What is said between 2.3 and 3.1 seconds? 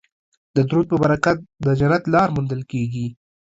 موندل کیږي